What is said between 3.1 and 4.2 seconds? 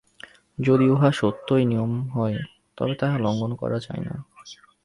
লঙ্ঘন করা যায় না।